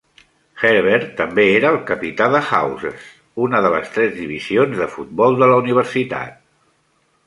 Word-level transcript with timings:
Herbert 0.69 1.11
també 1.19 1.45
era 1.57 1.71
el 1.73 1.77
capità 1.91 2.31
de 2.37 2.41
Houses, 2.47 3.05
una 3.49 3.63
de 3.67 3.73
les 3.77 3.95
tres 3.99 4.13
divisions 4.19 4.85
de 4.85 4.93
futbol 4.99 5.41
de 5.45 5.55
la 5.55 5.65
universitat. 5.67 6.47